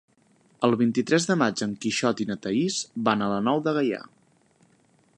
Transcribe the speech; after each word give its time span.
El 0.67 0.71
vint-i-tres 0.79 1.27
de 1.31 1.35
maig 1.41 1.61
en 1.67 1.77
Quixot 1.85 2.25
i 2.25 2.29
na 2.31 2.39
Thaís 2.47 2.81
van 3.09 3.23
a 3.27 3.31
la 3.37 3.39
Nou 3.51 3.63
de 3.69 3.79
Gaià. 3.81 4.05